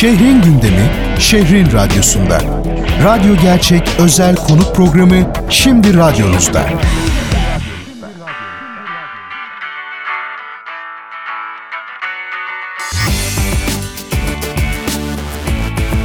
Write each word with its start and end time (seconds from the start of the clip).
Şehrin 0.00 0.42
gündemi, 0.42 0.90
şehrin 1.18 1.72
radyosunda. 1.72 2.40
Radyo 3.04 3.36
Gerçek 3.42 3.82
özel 3.98 4.36
konuk 4.36 4.74
programı 4.76 5.32
şimdi 5.50 5.96
radyonuzda. 5.96 6.62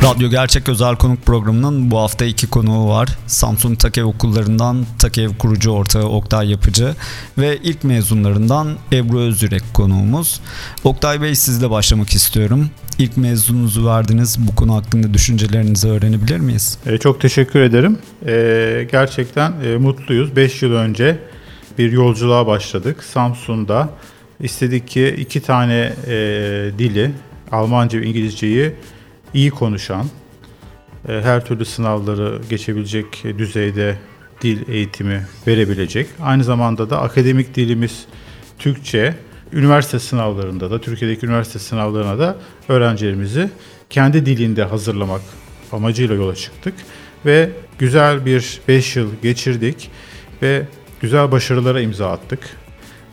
Radyo 0.06 0.30
Gerçek 0.30 0.70
Özel 0.70 0.96
Konuk 0.96 1.26
programının 1.26 1.92
bu 1.92 1.98
hafta 1.98 2.26
iki 2.26 2.48
konuğu 2.48 2.90
var. 2.90 3.10
Samsun 3.28 3.76
Takev 3.76 4.06
okullarından 4.06 4.86
Takev 5.00 5.30
kurucu 5.40 5.72
ortağı 5.72 6.04
Oktay 6.04 6.52
Yapıcı 6.52 6.96
ve 7.38 7.58
ilk 7.64 7.84
mezunlarından 7.84 8.68
Ebru 8.94 9.20
Özürek 9.20 9.64
konuğumuz. 9.74 10.40
Oktay 10.84 11.22
Bey 11.22 11.36
sizle 11.36 11.70
başlamak 11.70 12.14
istiyorum. 12.14 12.70
İlk 12.98 13.18
mezununuzu 13.18 13.86
verdiniz. 13.86 14.38
Bu 14.48 14.56
konu 14.56 14.76
hakkında 14.76 15.14
düşüncelerinizi 15.14 15.88
öğrenebilir 15.88 16.40
miyiz? 16.40 16.78
E, 16.86 16.98
çok 16.98 17.22
teşekkür 17.22 17.60
ederim. 17.60 17.98
E, 18.28 18.88
gerçekten 18.92 19.54
e, 19.64 19.78
mutluyuz. 19.78 20.36
5 20.36 20.62
yıl 20.62 20.72
önce 20.72 21.20
bir 21.78 21.92
yolculuğa 21.92 22.48
başladık. 22.48 23.04
Samsun'da 23.04 23.90
istedik 24.40 24.88
ki 24.88 25.16
iki 25.20 25.42
tane 25.42 25.94
dili, 26.78 27.12
Almanca 27.52 28.00
ve 28.00 28.06
İngilizceyi 28.06 28.72
iyi 29.36 29.52
konuşan, 29.52 30.06
e, 31.08 31.22
her 31.22 31.46
türlü 31.46 31.66
sınavları 31.66 32.42
geçebilecek 32.50 33.24
düzeyde 33.38 33.98
dil 34.42 34.70
eğitimi 34.70 35.26
verebilecek. 35.48 36.08
Aynı 36.22 36.44
zamanda 36.44 36.90
da 36.90 37.02
akademik 37.02 37.56
dilimiz 37.56 38.06
Türkçe, 38.60 39.16
üniversite 39.54 40.00
sınavlarında 40.00 40.72
da, 40.72 40.82
Türkiye'deki 40.82 41.26
üniversite 41.26 41.60
sınavlarına 41.60 42.20
da 42.20 42.38
öğrencilerimizi 42.70 43.50
kendi 43.90 44.26
dilinde 44.26 44.64
hazırlamak 44.64 45.22
amacıyla 45.72 46.16
yola 46.16 46.36
çıktık. 46.36 46.74
Ve 47.26 47.50
güzel 47.80 48.26
bir 48.26 48.62
5 48.68 48.96
yıl 48.96 49.10
geçirdik 49.22 49.92
ve 50.42 50.68
güzel 51.02 51.32
başarılara 51.32 51.82
imza 51.82 52.12
attık. 52.12 52.40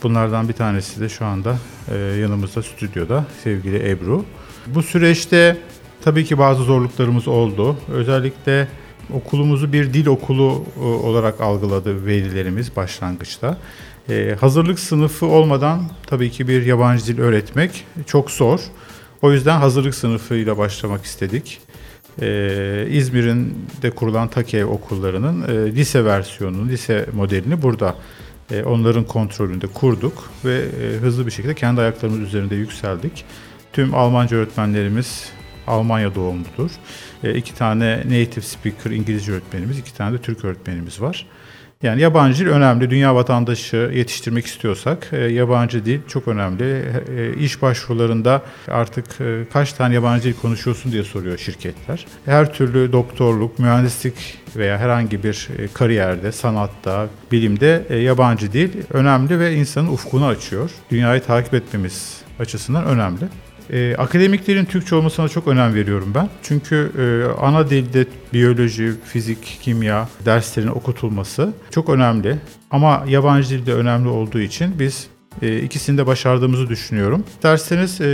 Bunlardan 0.03 0.49
bir 0.49 0.53
tanesi 0.53 1.01
de 1.01 1.09
şu 1.09 1.25
anda 1.25 1.59
e, 1.95 1.97
yanımızda 1.97 2.63
stüdyoda 2.63 3.25
sevgili 3.45 3.91
Ebru. 3.91 4.25
Bu 4.67 4.83
süreçte 4.83 5.57
Tabii 6.05 6.25
ki 6.25 6.39
bazı 6.39 6.63
zorluklarımız 6.65 7.29
oldu. 7.29 7.77
Özellikle 7.93 8.69
okulumuzu 9.15 9.73
bir 9.73 9.95
dil 9.95 10.07
okulu 10.07 10.65
e, 10.77 10.85
olarak 10.85 11.41
algıladı 11.41 12.07
velilerimiz 12.07 12.77
başlangıçta. 12.77 13.59
Ee, 14.09 14.37
hazırlık 14.41 14.79
sınıfı 14.79 15.27
olmadan 15.27 15.83
tabii 16.07 16.31
ki 16.31 16.49
bir 16.49 16.67
yabancı 16.67 17.07
dil 17.07 17.19
öğretmek 17.19 17.85
çok 18.07 18.31
zor. 18.31 18.61
O 19.23 19.33
yüzden 19.33 19.59
hazırlık 19.59 19.95
sınıfıyla 19.95 20.59
başlamak 20.59 21.05
istedik. 21.05 21.61
Ee, 22.21 22.87
İzmir'in 22.91 23.59
de 23.83 23.91
kurulan 23.91 24.29
TAKEV 24.29 24.67
okullarının 24.67 25.43
e, 25.43 25.73
lise 25.75 26.05
versiyonunu, 26.05 26.69
lise 26.69 27.07
modelini 27.13 27.63
burada 27.63 27.95
e, 28.51 28.63
onların 28.63 29.05
kontrolünde 29.05 29.67
kurduk 29.67 30.31
ve 30.45 30.63
e, 30.83 30.97
hızlı 30.97 31.27
bir 31.27 31.31
şekilde 31.31 31.55
kendi 31.55 31.81
ayaklarımız 31.81 32.21
üzerinde 32.21 32.55
yükseldik. 32.55 33.25
Tüm 33.73 33.95
Almanca 33.95 34.37
öğretmenlerimiz 34.37 35.33
Almanya 35.67 36.15
doğumludur. 36.15 36.71
E, 37.25 37.35
iki 37.35 37.55
tane 37.55 37.99
native 37.99 38.45
speaker 38.45 38.91
İngilizce 38.91 39.33
öğretmenimiz, 39.33 39.79
iki 39.79 39.95
tane 39.95 40.19
de 40.19 40.23
Türk 40.23 40.45
öğretmenimiz 40.45 41.01
var. 41.01 41.27
Yani 41.83 42.01
yabancı 42.01 42.45
dil 42.45 42.51
önemli. 42.51 42.91
Dünya 42.91 43.15
vatandaşı 43.15 43.91
yetiştirmek 43.95 44.47
istiyorsak 44.47 45.09
e, 45.13 45.17
yabancı 45.17 45.85
dil 45.85 46.01
çok 46.09 46.29
önemli. 46.29 46.85
E, 47.17 47.35
iş 47.35 47.63
başvurularında 47.63 48.43
artık 48.69 49.21
e, 49.21 49.45
kaç 49.53 49.73
tane 49.73 49.95
yabancı 49.95 50.25
dil 50.25 50.35
konuşuyorsun 50.35 50.93
diye 50.93 51.03
soruyor 51.03 51.39
şirketler. 51.39 52.07
Her 52.25 52.55
türlü 52.55 52.93
doktorluk, 52.93 53.59
mühendislik 53.59 54.39
veya 54.57 54.79
herhangi 54.79 55.25
bir 55.25 55.49
e, 55.59 55.69
kariyerde, 55.75 56.33
sanatta, 56.33 57.09
bilimde 57.33 57.87
e, 57.89 57.97
yabancı 57.97 58.53
dil 58.53 58.71
önemli 58.91 59.41
ve 59.41 59.55
insanın 59.55 59.89
ufkunu 59.89 60.27
açıyor. 60.27 60.71
Dünyayı 60.91 61.23
takip 61.23 61.55
etmemiz 61.55 62.21
açısından 62.41 62.85
önemli. 62.85 63.25
E, 63.71 63.95
akademiklerin 63.99 64.65
Türkçe 64.65 64.95
olmasına 64.95 65.29
çok 65.29 65.49
önem 65.49 65.75
veriyorum 65.75 66.13
ben. 66.15 66.29
Çünkü 66.43 66.93
e, 66.99 67.41
ana 67.41 67.71
dilde 67.71 68.07
biyoloji, 68.33 68.93
fizik, 69.05 69.59
kimya 69.63 70.09
derslerin 70.25 70.69
okutulması 70.69 71.53
çok 71.71 71.89
önemli. 71.89 72.37
Ama 72.71 73.05
yabancı 73.09 73.49
dilde 73.49 73.75
önemli 73.75 74.09
olduğu 74.09 74.41
için 74.41 74.79
biz 74.79 75.07
e, 75.43 75.59
ikisini 75.59 75.99
de 75.99 76.07
başardığımızı 76.07 76.69
düşünüyorum. 76.69 77.25
Derseniz 77.43 78.01
e, 78.01 78.05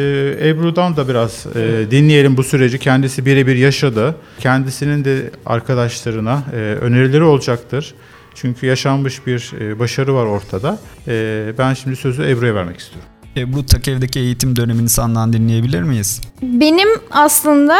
Ebru'dan 0.42 0.96
da 0.96 1.08
biraz 1.08 1.46
e, 1.56 1.90
dinleyelim 1.90 2.36
bu 2.36 2.42
süreci. 2.42 2.78
Kendisi 2.78 3.26
birebir 3.26 3.56
yaşadı. 3.56 4.16
Kendisinin 4.38 5.04
de 5.04 5.30
arkadaşlarına 5.46 6.42
e, 6.52 6.56
önerileri 6.56 7.22
olacaktır. 7.22 7.94
Çünkü 8.34 8.66
yaşanmış 8.66 9.26
bir 9.26 9.52
e, 9.60 9.78
başarı 9.78 10.14
var 10.14 10.26
ortada. 10.26 10.78
E, 11.08 11.52
ben 11.58 11.74
şimdi 11.74 11.96
sözü 11.96 12.22
Ebru'ya 12.22 12.54
vermek 12.54 12.78
istiyorum. 12.78 13.08
Ebru 13.38 13.66
Takev'deki 13.66 14.18
eğitim 14.18 14.56
dönemini 14.56 14.88
senden 14.88 15.32
dinleyebilir 15.32 15.82
miyiz? 15.82 16.20
Benim 16.42 16.88
aslında 17.10 17.76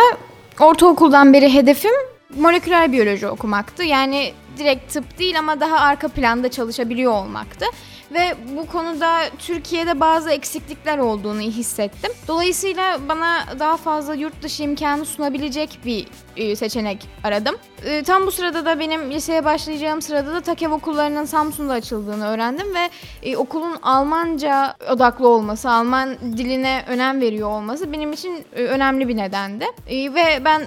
ortaokuldan 0.60 1.32
beri 1.32 1.54
hedefim 1.54 1.92
moleküler 2.36 2.92
biyoloji 2.92 3.26
okumaktı. 3.26 3.82
Yani 3.84 4.32
direkt 4.58 4.92
tıp 4.92 5.19
değil 5.19 5.38
ama 5.38 5.60
daha 5.60 5.78
arka 5.78 6.08
planda 6.08 6.50
çalışabiliyor 6.50 7.12
olmaktı 7.12 7.66
ve 8.12 8.34
bu 8.56 8.66
konuda 8.66 9.20
Türkiye'de 9.38 10.00
bazı 10.00 10.30
eksiklikler 10.30 10.98
olduğunu 10.98 11.41
hissettim. 11.41 12.12
Dolayısıyla 12.28 13.08
bana 13.08 13.44
daha 13.58 13.76
fazla 13.76 14.14
yurt 14.14 14.42
dışı 14.42 14.62
imkanı 14.62 15.04
sunabilecek 15.04 15.78
bir 15.84 16.06
e, 16.36 16.56
seçenek 16.56 17.06
aradım. 17.24 17.56
E, 17.84 18.02
tam 18.02 18.26
bu 18.26 18.30
sırada 18.30 18.64
da 18.64 18.78
benim 18.78 19.10
liseye 19.10 19.44
başlayacağım 19.44 20.02
sırada 20.02 20.34
da 20.34 20.41
TAKEV 20.41 20.70
okullarının 20.70 21.25
Samsun'da 21.25 21.72
açıldığını 21.72 22.28
öğrendim 22.28 22.75
ve 22.75 22.90
e, 23.22 23.36
okulun 23.36 23.76
Almanca 23.82 24.76
odaklı 24.92 25.28
olması, 25.28 25.70
Alman 25.70 26.16
diline 26.36 26.84
önem 26.88 27.20
veriyor 27.20 27.50
olması 27.50 27.92
benim 27.92 28.12
için 28.12 28.44
önemli 28.52 29.08
bir 29.08 29.16
nedendi. 29.16 29.64
Ve 29.88 30.44
ben 30.44 30.62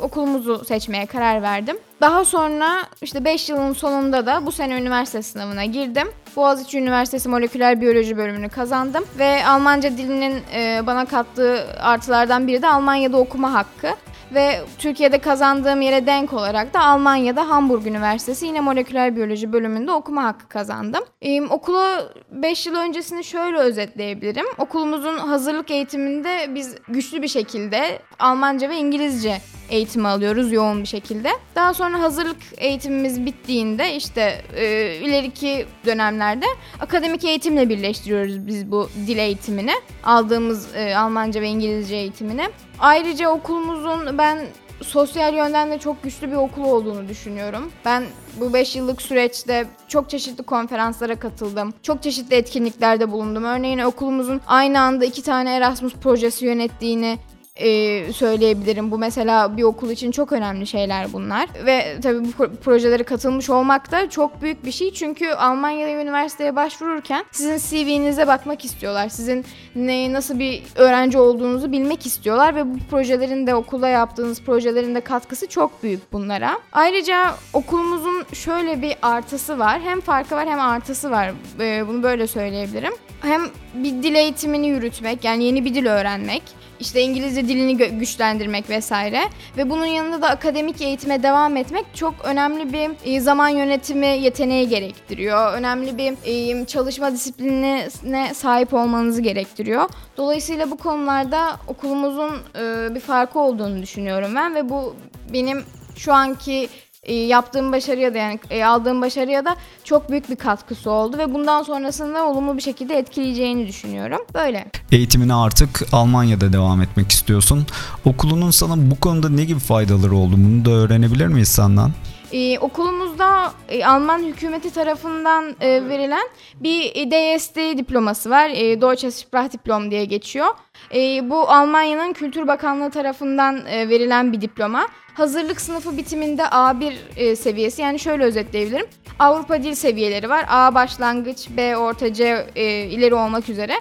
okulumuzu 0.00 0.64
seçmeye 0.64 1.06
karar 1.06 1.42
verdim. 1.42 1.76
Daha 2.02 2.24
sonra 2.24 2.82
işte 3.02 3.24
5 3.24 3.48
yılın 3.48 3.72
sonunda 3.72 4.26
da 4.26 4.46
bu 4.46 4.52
sene 4.52 4.78
üniversite 4.78 5.22
sınavına 5.22 5.64
girdim. 5.64 6.08
Boğaziçi 6.36 6.78
Üniversitesi 6.78 7.28
Moleküler 7.28 7.80
Biyoloji 7.80 8.16
bölümünü 8.16 8.48
kazandım 8.48 9.04
ve 9.18 9.46
Almanca 9.46 9.90
dilinin 9.90 10.42
e, 10.54 10.82
bana 10.86 11.04
kattığı 11.04 11.66
artılardan 11.80 12.46
biri 12.46 12.62
de 12.62 12.68
Almanya'da 12.68 13.16
okuma 13.16 13.52
hakkı 13.52 13.88
ve 14.34 14.60
Türkiye'de 14.78 15.18
kazandığım 15.18 15.80
yere 15.80 16.06
denk 16.06 16.32
olarak 16.32 16.74
da 16.74 16.80
Almanya'da 16.80 17.48
Hamburg 17.48 17.86
Üniversitesi 17.86 18.46
yine 18.46 18.60
moleküler 18.60 19.16
biyoloji 19.16 19.52
bölümünde 19.52 19.92
okuma 19.92 20.24
hakkı 20.24 20.48
kazandım. 20.48 21.04
Ee, 21.22 21.42
okulu 21.42 21.84
5 22.30 22.66
yıl 22.66 22.74
öncesini 22.74 23.24
şöyle 23.24 23.58
özetleyebilirim. 23.58 24.46
Okulumuzun 24.58 25.18
hazırlık 25.18 25.70
eğitiminde 25.70 26.54
biz 26.54 26.74
güçlü 26.88 27.22
bir 27.22 27.28
şekilde 27.28 27.98
Almanca 28.18 28.68
ve 28.68 28.76
İngilizce 28.76 29.38
eğitimi 29.72 30.08
alıyoruz 30.08 30.52
yoğun 30.52 30.82
bir 30.82 30.88
şekilde. 30.88 31.28
Daha 31.54 31.74
sonra 31.74 32.00
hazırlık 32.00 32.36
eğitimimiz 32.56 33.26
bittiğinde 33.26 33.96
işte 33.96 34.42
e, 34.56 34.96
ileriki 34.96 35.66
dönemlerde 35.86 36.46
akademik 36.80 37.24
eğitimle 37.24 37.68
birleştiriyoruz 37.68 38.46
biz 38.46 38.70
bu 38.70 38.88
dil 39.06 39.18
eğitimini. 39.18 39.72
Aldığımız 40.04 40.74
e, 40.74 40.96
Almanca 40.96 41.40
ve 41.40 41.48
İngilizce 41.48 41.96
eğitimini. 41.96 42.48
Ayrıca 42.78 43.28
okulumuzun 43.28 44.18
ben 44.18 44.38
sosyal 44.82 45.34
yönden 45.34 45.70
de 45.70 45.78
çok 45.78 46.02
güçlü 46.02 46.30
bir 46.30 46.36
okul 46.36 46.64
olduğunu 46.64 47.08
düşünüyorum. 47.08 47.70
Ben 47.84 48.04
bu 48.40 48.52
5 48.52 48.76
yıllık 48.76 49.02
süreçte 49.02 49.66
çok 49.88 50.10
çeşitli 50.10 50.42
konferanslara 50.42 51.16
katıldım. 51.16 51.74
Çok 51.82 52.02
çeşitli 52.02 52.36
etkinliklerde 52.36 53.10
bulundum. 53.10 53.44
Örneğin 53.44 53.78
okulumuzun 53.78 54.40
aynı 54.46 54.80
anda 54.80 55.04
iki 55.04 55.22
tane 55.22 55.56
Erasmus 55.56 55.94
projesi 55.94 56.44
yönettiğini 56.46 57.18
e, 57.56 58.12
söyleyebilirim. 58.12 58.90
Bu 58.90 58.98
mesela 58.98 59.56
bir 59.56 59.62
okul 59.62 59.90
için 59.90 60.10
çok 60.10 60.32
önemli 60.32 60.66
şeyler 60.66 61.12
bunlar. 61.12 61.48
Ve 61.66 62.00
tabii 62.02 62.24
bu 62.24 62.56
projelere 62.64 63.02
katılmış 63.02 63.50
olmak 63.50 63.92
da 63.92 64.10
çok 64.10 64.42
büyük 64.42 64.64
bir 64.64 64.72
şey. 64.72 64.92
Çünkü 64.92 65.28
Almanya'da 65.28 66.02
üniversiteye 66.02 66.56
başvururken 66.56 67.24
sizin 67.32 67.58
CV'nize 67.58 68.26
bakmak 68.26 68.64
istiyorlar. 68.64 69.08
Sizin 69.08 69.44
ne, 69.74 70.12
nasıl 70.12 70.38
bir 70.38 70.62
öğrenci 70.76 71.18
olduğunuzu 71.18 71.72
bilmek 71.72 72.06
istiyorlar 72.06 72.54
ve 72.54 72.74
bu 72.74 72.78
projelerin 72.90 73.46
de 73.46 73.54
okulda 73.54 73.88
yaptığınız 73.88 74.42
projelerin 74.42 74.94
de 74.94 75.00
katkısı 75.00 75.46
çok 75.46 75.82
büyük 75.82 76.12
bunlara. 76.12 76.58
Ayrıca 76.72 77.34
okulumuzun 77.52 78.24
şöyle 78.32 78.82
bir 78.82 78.94
artısı 79.02 79.58
var. 79.58 79.80
Hem 79.80 80.00
farkı 80.00 80.34
var 80.34 80.48
hem 80.48 80.60
artısı 80.60 81.10
var. 81.10 81.32
Bunu 81.58 82.02
böyle 82.02 82.26
söyleyebilirim. 82.26 82.92
Hem 83.22 83.42
bir 83.74 83.90
dil 84.02 84.14
eğitimini 84.14 84.68
yürütmek 84.68 85.24
yani 85.24 85.44
yeni 85.44 85.64
bir 85.64 85.74
dil 85.74 85.86
öğrenmek 85.86 86.42
işte 86.82 87.00
İngilizce 87.00 87.48
dilini 87.48 87.76
güçlendirmek 87.76 88.70
vesaire 88.70 89.20
ve 89.56 89.70
bunun 89.70 89.86
yanında 89.86 90.22
da 90.22 90.28
akademik 90.28 90.80
eğitime 90.80 91.22
devam 91.22 91.56
etmek 91.56 91.84
çok 91.94 92.14
önemli 92.24 92.72
bir 92.72 92.90
e, 93.04 93.20
zaman 93.20 93.48
yönetimi 93.48 94.06
yeteneği 94.06 94.68
gerektiriyor. 94.68 95.52
Önemli 95.52 95.98
bir 95.98 96.14
e, 96.24 96.66
çalışma 96.66 97.12
disiplinine 97.12 97.88
sahip 98.34 98.74
olmanızı 98.74 99.22
gerektiriyor. 99.22 99.88
Dolayısıyla 100.16 100.70
bu 100.70 100.76
konularda 100.76 101.56
okulumuzun 101.68 102.32
e, 102.58 102.94
bir 102.94 103.00
farkı 103.00 103.38
olduğunu 103.38 103.82
düşünüyorum 103.82 104.32
ben 104.36 104.54
ve 104.54 104.68
bu 104.68 104.96
benim 105.32 105.64
şu 105.96 106.12
anki 106.12 106.68
e, 107.02 107.14
yaptığım 107.14 107.72
başarıya 107.72 108.14
da 108.14 108.18
yani 108.18 108.40
e, 108.50 108.64
aldığım 108.64 109.02
başarıya 109.02 109.44
da 109.44 109.56
çok 109.84 110.10
büyük 110.10 110.30
bir 110.30 110.36
katkısı 110.36 110.90
oldu 110.90 111.18
ve 111.18 111.34
bundan 111.34 111.62
sonrasında 111.62 112.26
olumlu 112.26 112.56
bir 112.56 112.62
şekilde 112.62 112.98
etkileyeceğini 112.98 113.66
düşünüyorum. 113.68 114.18
Böyle. 114.34 114.66
Eğitimine 114.92 115.34
artık 115.34 115.82
Almanya'da 115.92 116.52
devam 116.52 116.82
etmek 116.82 117.12
istiyorsun. 117.12 117.66
Okulunun 118.04 118.50
sana 118.50 118.90
bu 118.90 119.00
konuda 119.00 119.28
ne 119.28 119.44
gibi 119.44 119.60
faydaları 119.60 120.16
oldu? 120.16 120.34
Bunu 120.36 120.64
da 120.64 120.70
öğrenebilir 120.70 121.26
miyiz 121.26 121.48
senden? 121.48 121.90
Ee, 122.32 122.58
okulumuzda 122.58 123.52
e, 123.68 123.84
Alman 123.84 124.22
hükümeti 124.22 124.72
tarafından 124.72 125.56
e, 125.60 125.88
verilen 125.88 126.28
bir 126.60 127.10
DSD 127.10 127.78
diploması 127.78 128.30
var. 128.30 128.50
E, 128.50 128.80
Deutsche 128.80 129.10
Sprachdiplom 129.10 129.90
diye 129.90 130.04
geçiyor. 130.04 130.46
E, 130.94 131.30
bu 131.30 131.50
Almanya'nın 131.50 132.12
Kültür 132.12 132.48
Bakanlığı 132.48 132.90
tarafından 132.90 133.66
e, 133.66 133.88
verilen 133.88 134.32
bir 134.32 134.40
diploma. 134.40 134.86
Hazırlık 135.14 135.60
sınıfı 135.60 135.96
bitiminde 135.96 136.42
A1 136.42 136.92
e, 137.16 137.36
seviyesi 137.36 137.82
yani 137.82 137.98
şöyle 137.98 138.24
özetleyebilirim. 138.24 138.86
Avrupa 139.18 139.62
dil 139.62 139.74
seviyeleri 139.74 140.28
var. 140.28 140.44
A 140.48 140.74
başlangıç, 140.74 141.48
B 141.56 141.76
orta, 141.76 142.12
C 142.12 142.46
e, 142.56 142.64
ileri 142.64 143.14
olmak 143.14 143.48
üzere. 143.48 143.74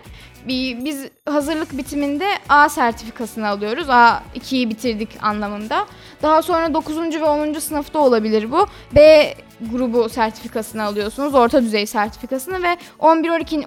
Biz 0.48 1.06
hazırlık 1.26 1.78
bitiminde 1.78 2.28
A 2.50 2.70
sertifikasını 2.70 3.48
alıyoruz. 3.48 3.88
A2'yi 3.88 4.70
bitirdik 4.70 5.10
anlamında. 5.22 5.86
Daha 6.22 6.42
sonra 6.42 6.74
9. 6.74 6.98
ve 6.98 7.24
10. 7.24 7.54
sınıfta 7.54 8.00
olabilir 8.00 8.52
bu. 8.52 8.68
B 8.96 9.34
grubu 9.72 10.10
sertifikasını 10.10 10.84
alıyorsunuz. 10.84 11.36
Orta 11.36 11.62
düzey 11.62 11.86
sertifikasını 11.86 12.64
ve 12.64 12.78
11 13.00 13.30
12 13.30 13.66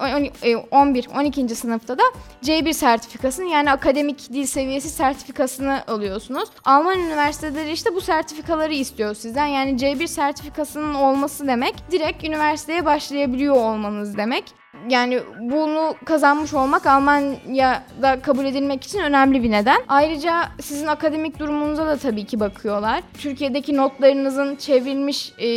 11 0.71 1.07
12. 1.15 1.55
sınıfta 1.55 1.97
da 1.97 2.03
C1 2.43 2.73
sertifikasını 2.73 3.45
yani 3.45 3.71
akademik 3.71 4.33
dil 4.33 4.45
seviyesi 4.45 4.89
sertifikasını 4.89 5.83
alıyorsunuz. 5.87 6.49
Alman 6.65 6.99
üniversiteleri 6.99 7.71
işte 7.71 7.95
bu 7.95 8.01
sertifikaları 8.01 8.73
istiyor 8.73 9.15
sizden. 9.15 9.45
Yani 9.45 9.71
C1 9.71 10.07
sertifikasının 10.07 10.93
olması 10.93 11.47
demek 11.47 11.75
direkt 11.91 12.23
üniversiteye 12.23 12.85
başlayabiliyor 12.85 13.55
olmanız 13.55 14.17
demek 14.17 14.43
yani 14.89 15.19
bunu 15.39 15.95
kazanmış 16.05 16.53
olmak 16.53 16.85
Almanya'da 16.85 18.21
kabul 18.21 18.45
edilmek 18.45 18.83
için 18.83 18.99
önemli 18.99 19.43
bir 19.43 19.51
neden. 19.51 19.81
Ayrıca 19.87 20.49
sizin 20.61 20.87
akademik 20.87 21.39
durumunuza 21.39 21.87
da 21.87 21.97
tabii 21.97 22.25
ki 22.25 22.39
bakıyorlar. 22.39 23.03
Türkiye'deki 23.17 23.77
notlarınızın 23.77 24.55
çevrilmiş 24.55 25.33
e, 25.39 25.47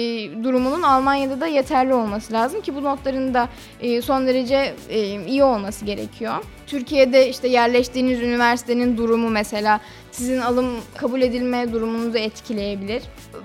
durumunun 0.43 0.83
Almanya'da 0.83 1.41
da 1.41 1.47
yeterli 1.47 1.95
olması 1.95 2.33
lazım 2.33 2.61
ki 2.61 2.75
bu 2.75 2.85
notların 2.85 3.35
da 3.35 3.49
e, 3.81 4.03
son 4.03 4.27
derece 4.27 4.75
e, 4.89 5.25
iyi 5.25 5.45
olması 5.45 5.85
gerekiyor. 5.85 6.35
Türkiye'de 6.69 7.29
işte 7.29 7.49
yerleştiğiniz 7.49 8.21
üniversitenin 8.21 8.97
durumu 8.97 9.31
mesela 9.31 9.81
sizin 10.13 10.41
alım 10.41 10.67
kabul 10.97 11.23
edilme 11.23 11.73
durumunuzu 11.73 12.19
etkileyebilir. 12.19 13.03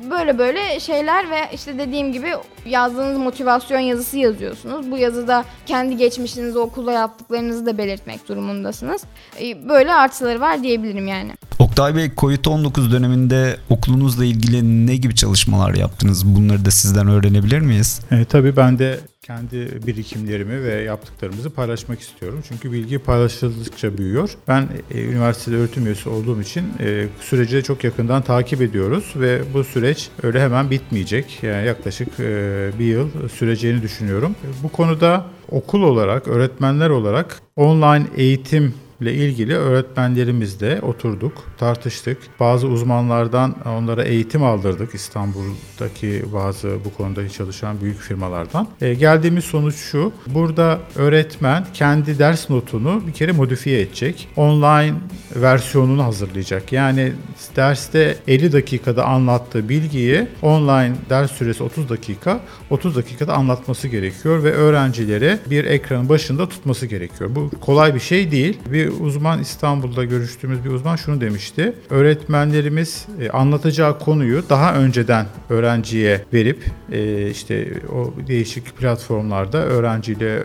Böyle 0.09 0.37
böyle 0.37 0.79
şeyler 0.79 1.29
ve 1.29 1.39
işte 1.53 1.77
dediğim 1.77 2.13
gibi 2.13 2.27
yazdığınız 2.65 3.17
motivasyon 3.17 3.79
yazısı 3.79 4.17
yazıyorsunuz. 4.17 4.91
Bu 4.91 4.97
yazıda 4.97 5.45
kendi 5.65 5.97
geçmişinizi 5.97 6.59
okulda 6.59 6.91
yaptıklarınızı 6.91 7.65
da 7.65 7.77
belirtmek 7.77 8.29
durumundasınız. 8.29 9.03
Ee, 9.41 9.69
böyle 9.69 9.93
artıları 9.93 10.41
var 10.41 10.63
diyebilirim 10.63 11.07
yani. 11.07 11.31
Oktay 11.59 11.95
Bey 11.95 12.05
COVID-19 12.05 12.91
döneminde 12.91 13.57
okulunuzla 13.69 14.25
ilgili 14.25 14.87
ne 14.87 14.95
gibi 14.95 15.15
çalışmalar 15.15 15.73
yaptınız? 15.73 16.35
Bunları 16.35 16.65
da 16.65 16.71
sizden 16.71 17.07
öğrenebilir 17.07 17.59
miyiz? 17.59 18.01
E, 18.11 18.25
tabii 18.25 18.57
ben 18.57 18.79
de 18.79 18.99
kendi 19.23 19.87
birikimlerimi 19.87 20.63
ve 20.63 20.81
yaptıklarımızı 20.81 21.49
paylaşmak 21.49 21.99
istiyorum. 21.99 22.43
Çünkü 22.47 22.71
bilgi 22.71 22.99
paylaşıldıkça 22.99 23.97
büyüyor. 23.97 24.37
Ben 24.47 24.69
e, 24.91 25.03
üniversitede 25.03 25.55
öğretim 25.55 25.85
üyesi 25.85 26.09
olduğum 26.09 26.41
için 26.41 26.63
e, 26.79 27.07
süreci 27.19 27.63
çok 27.63 27.83
yakından 27.83 28.21
takip 28.21 28.61
ediyoruz 28.61 29.13
ve 29.15 29.41
bu 29.53 29.63
süreç 29.63 30.09
öyle 30.23 30.41
hemen 30.41 30.71
bitmeyecek. 30.71 31.39
Yani 31.43 31.67
yaklaşık 31.67 32.19
e, 32.19 32.71
bir 32.79 32.85
yıl 32.85 33.29
süreceğini 33.29 33.81
düşünüyorum. 33.81 34.35
Bu 34.63 34.69
konuda 34.69 35.25
okul 35.51 35.83
olarak, 35.83 36.27
öğretmenler 36.27 36.89
olarak 36.89 37.41
online 37.55 38.05
eğitim 38.15 38.73
ile 39.01 39.13
ilgili 39.13 39.55
öğretmenlerimizle 39.55 40.81
oturduk, 40.81 41.33
tartıştık. 41.57 42.17
Bazı 42.39 42.67
uzmanlardan 42.67 43.55
onlara 43.65 44.03
eğitim 44.03 44.43
aldırdık 44.43 44.95
İstanbul'daki 44.95 46.23
bazı 46.33 46.77
bu 46.85 46.93
konuda 46.97 47.29
çalışan 47.29 47.81
büyük 47.81 47.99
firmalardan. 47.99 48.67
E, 48.81 48.93
geldiğimiz 48.93 49.43
sonuç 49.43 49.75
şu. 49.75 50.11
Burada 50.27 50.79
öğretmen 50.95 51.65
kendi 51.73 52.19
ders 52.19 52.49
notunu 52.49 53.03
bir 53.07 53.13
kere 53.13 53.31
modifiye 53.31 53.81
edecek. 53.81 54.27
Online 54.35 54.93
versiyonunu 55.35 56.03
hazırlayacak. 56.03 56.71
Yani 56.71 57.13
derste 57.55 58.17
50 58.27 58.51
dakikada 58.51 59.05
anlattığı 59.05 59.69
bilgiyi 59.69 60.27
online 60.41 60.93
ders 61.09 61.31
süresi 61.31 61.63
30 61.63 61.89
dakika 61.89 62.39
30 62.69 62.95
dakikada 62.95 63.33
anlatması 63.33 63.87
gerekiyor 63.87 64.43
ve 64.43 64.51
öğrencilere 64.51 65.39
bir 65.49 65.65
ekranın 65.65 66.09
başında 66.09 66.49
tutması 66.49 66.85
gerekiyor. 66.85 67.29
Bu 67.35 67.49
kolay 67.61 67.95
bir 67.95 67.99
şey 67.99 68.31
değil. 68.31 68.57
Bir 68.65 68.82
uzman 68.89 69.39
İstanbul'da 69.39 70.03
görüştüğümüz 70.03 70.65
bir 70.65 70.69
uzman 70.69 70.95
şunu 70.95 71.21
demişti. 71.21 71.73
Öğretmenlerimiz 71.89 73.07
e, 73.19 73.29
anlatacağı 73.29 73.99
konuyu 73.99 74.43
daha 74.49 74.75
önceden 74.75 75.25
öğrenciye 75.49 76.25
verip 76.33 76.65
e, 76.91 77.29
işte 77.29 77.67
o 77.95 78.13
değişik 78.27 78.77
platformlarda 78.77 79.57
öğrenciyle 79.57 80.35
e, 80.35 80.41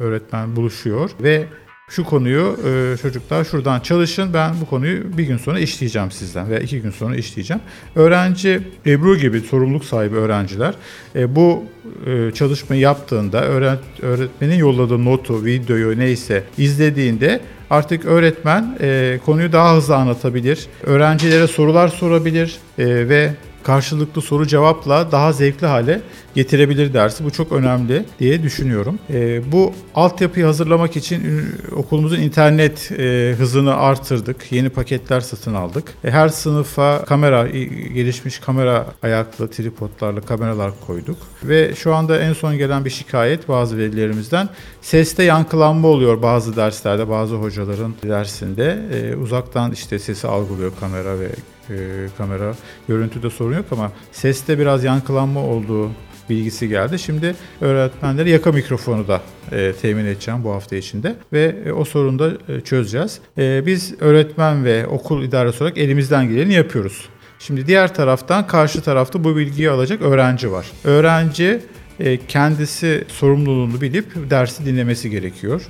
öğretmen 0.00 0.56
buluşuyor 0.56 1.10
ve 1.22 1.46
şu 1.90 2.04
konuyu 2.04 2.58
e, 2.66 2.96
çocuklar 3.02 3.44
şuradan 3.44 3.80
çalışın 3.80 4.34
ben 4.34 4.54
bu 4.60 4.66
konuyu 4.66 5.18
bir 5.18 5.24
gün 5.24 5.36
sonra 5.36 5.58
işleyeceğim 5.58 6.10
sizden 6.10 6.50
veya 6.50 6.60
iki 6.60 6.82
gün 6.82 6.90
sonra 6.90 7.16
işleyeceğim. 7.16 7.62
Öğrenci 7.94 8.60
Ebru 8.86 9.16
gibi 9.16 9.40
sorumluluk 9.40 9.84
sahibi 9.84 10.16
öğrenciler 10.16 10.74
e, 11.14 11.36
bu 11.36 11.64
e, 12.06 12.30
çalışmayı 12.34 12.80
yaptığında 12.80 13.44
öğret, 13.44 13.78
öğretmenin 14.02 14.54
yolladığı 14.54 15.04
notu, 15.04 15.44
videoyu 15.44 15.98
neyse 15.98 16.44
izlediğinde 16.58 17.40
artık 17.70 18.04
öğretmen 18.04 18.78
e, 18.80 19.18
konuyu 19.26 19.52
daha 19.52 19.76
hızlı 19.76 19.96
anlatabilir, 19.96 20.66
öğrencilere 20.82 21.46
sorular 21.46 21.88
sorabilir 21.88 22.58
e, 22.78 23.08
ve 23.08 23.30
karşılıklı 23.66 24.22
soru 24.22 24.46
cevapla 24.46 25.12
daha 25.12 25.32
zevkli 25.32 25.66
hale 25.66 26.00
getirebilir 26.34 26.94
dersi. 26.94 27.24
Bu 27.24 27.30
çok 27.30 27.52
önemli 27.52 28.04
diye 28.20 28.42
düşünüyorum. 28.42 28.98
E, 29.10 29.52
bu 29.52 29.72
altyapıyı 29.94 30.46
hazırlamak 30.46 30.96
için 30.96 31.44
okulumuzun 31.76 32.20
internet 32.20 32.92
e, 32.92 33.34
hızını 33.38 33.76
artırdık. 33.76 34.52
Yeni 34.52 34.68
paketler 34.68 35.20
satın 35.20 35.54
aldık. 35.54 35.94
E, 36.04 36.10
her 36.10 36.28
sınıfa 36.28 37.04
kamera, 37.04 37.48
gelişmiş 37.94 38.38
kamera 38.38 38.86
ayaklı 39.02 39.50
tripodlarla 39.50 40.20
kameralar 40.20 40.72
koyduk. 40.86 41.16
Ve 41.44 41.74
şu 41.74 41.94
anda 41.94 42.18
en 42.18 42.32
son 42.32 42.58
gelen 42.58 42.84
bir 42.84 42.90
şikayet 42.90 43.48
bazı 43.48 43.78
velilerimizden 43.78 44.48
seste 44.82 45.22
yankılanma 45.22 45.88
oluyor 45.88 46.22
bazı 46.22 46.56
derslerde, 46.56 47.08
bazı 47.08 47.34
hocaların 47.34 47.94
dersinde. 48.02 48.78
E, 48.92 49.16
uzaktan 49.16 49.72
işte 49.72 49.98
sesi 49.98 50.28
algılıyor 50.28 50.72
kamera 50.80 51.20
ve 51.20 51.28
e, 51.70 52.06
kamera. 52.18 52.54
Görüntüde 52.88 53.30
sorun 53.30 53.56
yok 53.56 53.64
ama 53.70 53.92
seste 54.12 54.58
biraz 54.58 54.84
yankılanma 54.84 55.40
olduğu 55.40 55.90
bilgisi 56.30 56.68
geldi. 56.68 56.98
Şimdi 56.98 57.34
öğretmenlere 57.60 58.30
yaka 58.30 58.52
mikrofonu 58.52 59.08
da 59.08 59.20
e, 59.52 59.72
temin 59.82 60.04
edeceğim 60.04 60.44
bu 60.44 60.50
hafta 60.50 60.76
içinde 60.76 61.14
ve 61.32 61.56
e, 61.66 61.72
o 61.72 61.84
sorunu 61.84 62.18
da 62.18 62.52
e, 62.52 62.60
çözeceğiz. 62.60 63.20
E, 63.38 63.66
biz 63.66 63.94
öğretmen 64.00 64.64
ve 64.64 64.86
okul 64.86 65.22
idaresi 65.22 65.62
olarak 65.64 65.78
elimizden 65.78 66.28
geleni 66.28 66.54
yapıyoruz. 66.54 67.08
Şimdi 67.38 67.66
diğer 67.66 67.94
taraftan 67.94 68.46
karşı 68.46 68.80
tarafta 68.80 69.24
bu 69.24 69.36
bilgiyi 69.36 69.70
alacak 69.70 70.02
öğrenci 70.02 70.52
var. 70.52 70.66
Öğrenci 70.84 71.60
e, 72.00 72.26
kendisi 72.26 73.04
sorumluluğunu 73.08 73.80
bilip 73.80 74.30
dersi 74.30 74.66
dinlemesi 74.66 75.10
gerekiyor. 75.10 75.62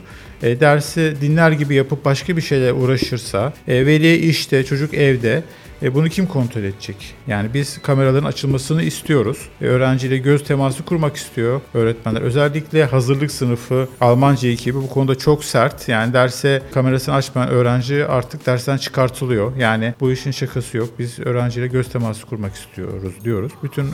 E, 0.43 0.61
dersi 0.61 1.15
dinler 1.21 1.51
gibi 1.51 1.75
yapıp 1.75 2.05
başka 2.05 2.37
bir 2.37 2.43
şeyle 2.43 2.73
uğraşırsa, 2.73 3.53
e, 3.69 3.87
veli 3.87 4.17
işte, 4.17 4.65
çocuk 4.65 4.95
evde 4.95 5.43
E, 5.83 5.95
bunu 5.95 6.09
kim 6.09 6.27
kontrol 6.27 6.63
edecek? 6.63 7.15
Yani 7.27 7.49
biz 7.55 7.83
kameraların 7.83 8.27
açılmasını 8.27 8.83
istiyoruz. 8.83 9.39
E, 9.61 9.65
öğrenciyle 9.65 10.19
göz 10.19 10.45
teması 10.45 10.85
kurmak 10.85 11.17
istiyor 11.17 11.61
öğretmenler. 11.75 12.21
Özellikle 12.21 12.85
hazırlık 12.85 13.31
sınıfı 13.31 13.89
Almanca 14.01 14.49
ekibi 14.49 14.79
bu 14.79 14.89
konuda 14.89 15.15
çok 15.15 15.45
sert. 15.45 15.89
Yani 15.89 16.13
derse 16.13 16.63
kamerasını 16.75 17.15
açmayan 17.15 17.51
öğrenci 17.51 18.07
artık 18.07 18.47
dersten 18.47 18.77
çıkartılıyor. 18.77 19.57
Yani 19.57 19.95
bu 20.01 20.13
işin 20.13 20.31
şakası 20.31 20.77
yok. 20.77 20.89
Biz 20.99 21.19
öğrenciyle 21.19 21.67
göz 21.67 21.89
teması 21.89 22.27
kurmak 22.27 22.55
istiyoruz 22.55 23.13
diyoruz. 23.25 23.53
Bütün 23.63 23.85
e, 23.85 23.89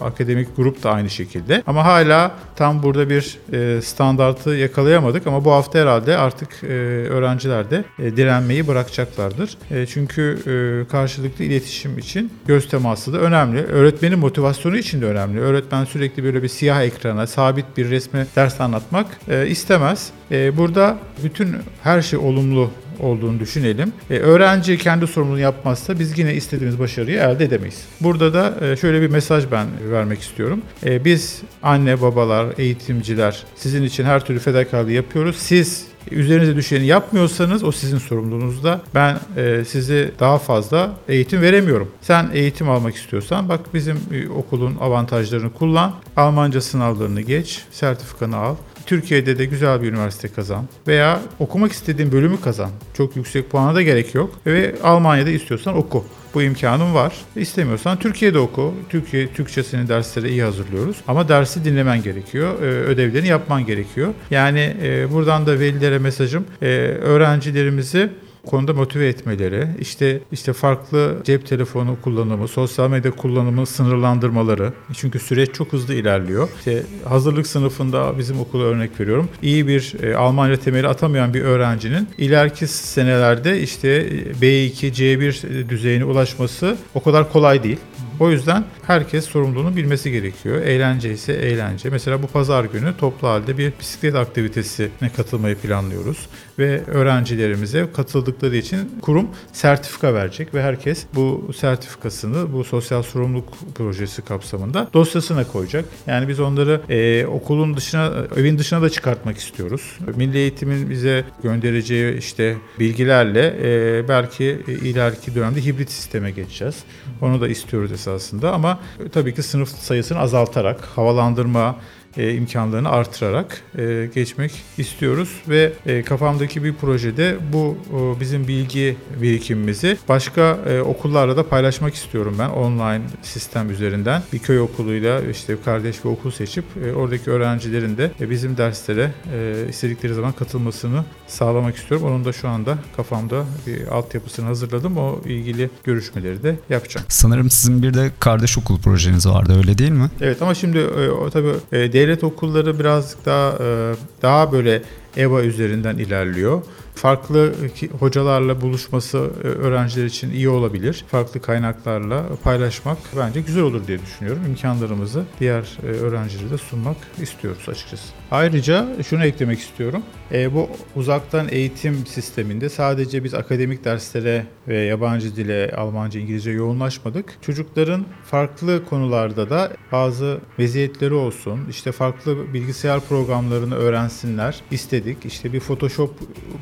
akademik 0.00 0.56
grup 0.56 0.82
da 0.82 0.90
aynı 0.90 1.10
şekilde. 1.10 1.62
Ama 1.66 1.84
hala 1.84 2.34
tam 2.56 2.82
burada 2.82 3.10
bir 3.10 3.38
e, 3.52 3.82
standartı 3.82 4.50
yakalayamadık 4.50 5.26
ama 5.26 5.41
bu 5.44 5.52
hafta 5.52 5.78
herhalde 5.78 6.16
artık 6.16 6.64
e, 6.64 6.66
öğrenciler 7.08 7.70
de 7.70 7.84
e, 7.98 8.16
direnmeyi 8.16 8.66
bırakacaklardır. 8.66 9.58
E, 9.70 9.86
çünkü 9.86 10.38
e, 10.46 10.88
karşılıklı 10.90 11.44
iletişim 11.44 11.98
için 11.98 12.32
göz 12.46 12.68
teması 12.68 13.12
da 13.12 13.18
önemli. 13.18 13.62
Öğretmenin 13.62 14.18
motivasyonu 14.18 14.76
için 14.76 15.00
de 15.00 15.06
önemli. 15.06 15.40
Öğretmen 15.40 15.84
sürekli 15.84 16.24
böyle 16.24 16.42
bir 16.42 16.48
siyah 16.48 16.82
ekrana, 16.82 17.26
sabit 17.26 17.76
bir 17.76 17.90
resme 17.90 18.26
ders 18.36 18.60
anlatmak 18.60 19.06
e, 19.28 19.46
istemez. 19.46 20.10
E, 20.30 20.56
burada 20.56 20.98
bütün 21.24 21.56
her 21.82 22.02
şey 22.02 22.18
olumlu 22.18 22.70
olduğunu 23.00 23.40
düşünelim. 23.40 23.92
E, 24.10 24.18
öğrenci 24.18 24.78
kendi 24.78 25.06
sorumluluğunu 25.06 25.40
yapmazsa 25.40 25.98
biz 25.98 26.18
yine 26.18 26.34
istediğimiz 26.34 26.78
başarıyı 26.78 27.18
elde 27.18 27.44
edemeyiz. 27.44 27.84
Burada 28.00 28.34
da 28.34 28.66
e, 28.66 28.76
şöyle 28.76 29.02
bir 29.02 29.10
mesaj 29.10 29.44
ben 29.52 29.66
vermek 29.90 30.20
istiyorum. 30.20 30.62
E, 30.86 31.04
biz 31.04 31.42
anne, 31.62 32.02
babalar, 32.02 32.46
eğitimciler 32.58 33.42
sizin 33.56 33.82
için 33.82 34.04
her 34.04 34.24
türlü 34.24 34.38
fedakarlığı 34.38 34.92
yapıyoruz. 34.92 35.36
Siz 35.36 35.92
üzerinize 36.10 36.56
düşeni 36.56 36.86
yapmıyorsanız 36.86 37.64
o 37.64 37.72
sizin 37.72 37.98
sorumluluğunuzda. 37.98 38.80
Ben 38.94 39.18
e, 39.36 39.64
sizi 39.64 40.10
daha 40.20 40.38
fazla 40.38 40.90
eğitim 41.08 41.42
veremiyorum. 41.42 41.88
Sen 42.00 42.30
eğitim 42.32 42.70
almak 42.70 42.94
istiyorsan 42.94 43.48
bak 43.48 43.60
bizim 43.74 43.96
e, 44.12 44.28
okulun 44.28 44.76
avantajlarını 44.80 45.52
kullan. 45.52 45.94
Almanca 46.16 46.60
sınavlarını 46.60 47.20
geç, 47.20 47.64
sertifikanı 47.70 48.36
al. 48.36 48.56
Türkiye'de 48.86 49.38
de 49.38 49.44
güzel 49.44 49.82
bir 49.82 49.88
üniversite 49.88 50.28
kazan 50.28 50.64
veya 50.86 51.20
okumak 51.38 51.72
istediğin 51.72 52.12
bölümü 52.12 52.40
kazan. 52.40 52.70
Çok 52.94 53.16
yüksek 53.16 53.50
puana 53.50 53.74
da 53.74 53.82
gerek 53.82 54.14
yok 54.14 54.40
ve 54.46 54.74
Almanya'da 54.82 55.30
istiyorsan 55.30 55.76
oku. 55.76 56.04
Bu 56.34 56.42
imkanın 56.42 56.94
var. 56.94 57.14
İstemiyorsan 57.36 57.98
Türkiye'de 57.98 58.38
oku. 58.38 58.74
Türkiye 58.88 59.32
Türkçesini 59.32 59.88
derslere 59.88 60.30
iyi 60.30 60.42
hazırlıyoruz. 60.42 60.96
Ama 61.08 61.28
dersi 61.28 61.64
dinlemen 61.64 62.02
gerekiyor. 62.02 62.62
Ee, 62.62 62.64
ödevlerini 62.64 63.28
yapman 63.28 63.66
gerekiyor. 63.66 64.14
Yani 64.30 64.76
e, 64.82 65.12
buradan 65.12 65.46
da 65.46 65.60
velilere 65.60 65.98
mesajım. 65.98 66.44
E, 66.62 66.66
öğrencilerimizi 67.02 68.10
konuda 68.46 68.74
motive 68.74 69.08
etmeleri, 69.08 69.68
işte 69.80 70.20
işte 70.32 70.52
farklı 70.52 71.16
cep 71.24 71.46
telefonu 71.46 71.96
kullanımı, 72.02 72.48
sosyal 72.48 72.90
medya 72.90 73.10
kullanımı 73.10 73.66
sınırlandırmaları. 73.66 74.72
Çünkü 74.94 75.18
süreç 75.18 75.54
çok 75.54 75.72
hızlı 75.72 75.94
ilerliyor. 75.94 76.48
İşte 76.58 76.82
hazırlık 77.04 77.46
sınıfında 77.46 78.18
bizim 78.18 78.40
okula 78.40 78.62
örnek 78.62 79.00
veriyorum. 79.00 79.28
İyi 79.42 79.66
bir 79.66 79.94
e, 80.02 80.16
Almanca 80.16 80.56
temeli 80.56 80.88
atamayan 80.88 81.34
bir 81.34 81.42
öğrencinin 81.42 82.08
ileriki 82.18 82.66
senelerde 82.66 83.60
işte 83.60 84.08
B2, 84.40 84.92
C1 84.92 85.68
düzeyine 85.68 86.04
ulaşması 86.04 86.76
o 86.94 87.02
kadar 87.02 87.32
kolay 87.32 87.62
değil. 87.62 87.78
O 88.22 88.30
yüzden 88.30 88.64
herkes 88.86 89.24
sorumluluğunu 89.24 89.76
bilmesi 89.76 90.10
gerekiyor. 90.10 90.62
Eğlence 90.62 91.12
ise 91.12 91.32
eğlence. 91.32 91.90
Mesela 91.90 92.22
bu 92.22 92.26
pazar 92.26 92.64
günü 92.64 92.96
toplu 92.96 93.28
halde 93.28 93.58
bir 93.58 93.72
bisiklet 93.80 94.14
aktivitesine 94.14 95.08
katılmayı 95.16 95.56
planlıyoruz. 95.56 96.26
Ve 96.58 96.84
öğrencilerimize 96.86 97.88
katıldıkları 97.96 98.56
için 98.56 98.98
kurum 99.00 99.28
sertifika 99.52 100.14
verecek 100.14 100.54
ve 100.54 100.62
herkes 100.62 101.06
bu 101.14 101.50
sertifikasını 101.56 102.52
bu 102.52 102.64
sosyal 102.64 103.02
sorumluluk 103.02 103.48
projesi 103.74 104.22
kapsamında 104.22 104.88
dosyasına 104.94 105.44
koyacak. 105.44 105.84
Yani 106.06 106.28
biz 106.28 106.40
onları 106.40 106.80
e, 106.88 107.26
okulun 107.26 107.76
dışına, 107.76 108.12
evin 108.36 108.58
dışına 108.58 108.82
da 108.82 108.90
çıkartmak 108.90 109.38
istiyoruz. 109.38 109.98
Milli 110.16 110.38
Eğitim'in 110.38 110.90
bize 110.90 111.24
göndereceği 111.42 112.18
işte 112.18 112.56
bilgilerle 112.78 113.56
e, 113.62 114.08
belki 114.08 114.44
ileriki 114.66 115.34
dönemde 115.34 115.64
hibrit 115.64 115.90
sisteme 115.90 116.30
geçeceğiz. 116.30 116.76
Onu 117.20 117.40
da 117.40 117.48
istiyoruz 117.48 117.92
esasında 118.14 118.52
ama 118.52 118.78
tabii 119.12 119.34
ki 119.34 119.42
sınıf 119.42 119.68
sayısını 119.68 120.18
azaltarak 120.18 120.80
havalandırma 120.84 121.76
e, 122.16 122.34
imkanlarını 122.34 122.88
artırarak 122.88 123.60
e, 123.78 124.08
geçmek 124.14 124.52
istiyoruz 124.78 125.42
ve 125.48 125.72
e, 125.86 126.02
kafamdaki 126.02 126.64
bir 126.64 126.74
projede 126.74 127.36
bu 127.52 127.76
o, 127.96 128.20
bizim 128.20 128.48
bilgi 128.48 128.96
birikimimizi 129.22 129.96
başka 130.08 130.58
e, 130.68 130.80
okullarla 130.80 131.36
da 131.36 131.48
paylaşmak 131.48 131.94
istiyorum 131.94 132.36
ben 132.38 132.48
online 132.48 133.02
sistem 133.22 133.70
üzerinden 133.70 134.22
bir 134.32 134.38
köy 134.38 134.60
okuluyla 134.60 135.20
işte 135.20 135.56
kardeş 135.64 136.04
bir 136.04 136.10
okul 136.10 136.30
seçip 136.30 136.64
e, 136.86 136.92
oradaki 136.92 137.30
öğrencilerin 137.30 137.96
de 137.96 138.10
e, 138.20 138.30
bizim 138.30 138.56
derslere 138.56 139.12
e, 139.34 139.66
istedikleri 139.68 140.14
zaman 140.14 140.32
katılmasını 140.32 141.04
sağlamak 141.26 141.76
istiyorum. 141.76 142.06
Onun 142.06 142.24
da 142.24 142.32
şu 142.32 142.48
anda 142.48 142.78
kafamda 142.96 143.44
bir 143.66 143.86
altyapısını 143.86 144.46
hazırladım. 144.46 144.96
O 144.96 145.20
ilgili 145.24 145.70
görüşmeleri 145.84 146.42
de 146.42 146.56
yapacağım. 146.70 147.06
Sanırım 147.08 147.50
sizin 147.50 147.82
bir 147.82 147.94
de 147.94 148.10
kardeş 148.20 148.58
okul 148.58 148.80
projeniz 148.80 149.26
vardı 149.26 149.58
öyle 149.58 149.78
değil 149.78 149.90
mi? 149.90 150.10
Evet 150.20 150.42
ama 150.42 150.54
şimdi 150.54 150.78
e, 150.78 151.30
tabii 151.32 151.52
e, 151.72 151.92
devlet 152.02 152.24
okulları 152.24 152.78
birazcık 152.78 153.26
daha 153.26 153.52
e, 153.60 153.94
daha 154.22 154.52
böyle 154.52 154.82
EVA 155.16 155.42
üzerinden 155.42 155.98
ilerliyor. 155.98 156.62
Farklı 156.94 157.52
hocalarla 157.98 158.60
buluşması 158.60 159.18
e, 159.18 159.46
öğrenciler 159.46 160.04
için 160.04 160.30
iyi 160.30 160.48
olabilir. 160.48 161.04
Farklı 161.10 161.40
kaynaklarla 161.40 162.24
paylaşmak 162.42 162.98
bence 163.16 163.40
güzel 163.40 163.62
olur 163.62 163.86
diye 163.86 163.98
düşünüyorum. 164.02 164.42
İmkanlarımızı 164.48 165.24
diğer 165.40 165.78
e, 165.82 165.86
öğrencilere 165.86 166.50
de 166.50 166.58
sunmak 166.58 166.96
istiyoruz 167.22 167.68
açıkçası. 167.68 168.12
Ayrıca 168.30 168.88
şunu 169.08 169.24
eklemek 169.24 169.58
istiyorum. 169.58 170.02
E, 170.32 170.54
bu 170.54 170.68
uzaktan 170.96 171.48
eğitim 171.50 172.06
sisteminde 172.06 172.68
sadece 172.68 173.24
biz 173.24 173.34
akademik 173.34 173.84
derslere 173.84 174.46
ve 174.68 174.78
yabancı 174.78 175.36
dile, 175.36 175.74
Almanca, 175.76 176.20
İngilizce 176.20 176.50
yoğunlaşmadık. 176.50 177.38
Çocukların 177.42 178.04
farklı 178.24 178.84
konularda 178.84 179.50
da 179.50 179.72
bazı 179.92 180.40
meziyetleri 180.58 181.14
olsun, 181.14 181.60
işte 181.70 181.92
farklı 181.92 182.52
bilgisayar 182.54 183.00
programlarını 183.00 183.74
öğrensinler 183.74 184.60
istedik. 185.02 185.32
İşte 185.32 185.52
bir 185.52 185.60
Photoshop 185.60 186.10